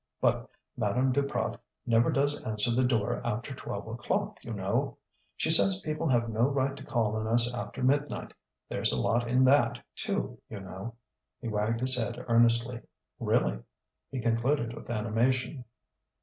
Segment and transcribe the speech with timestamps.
[0.19, 4.97] "But Madame Duprat never does answer the door after twelve o'clock, you know.
[5.37, 8.33] She says people have no right to call on us after midnight.
[8.67, 10.95] There's a lot in that, too, you know."
[11.39, 12.79] He wagged his head earnestly.
[13.19, 13.59] "Really!"
[14.09, 15.65] he concluded with animation.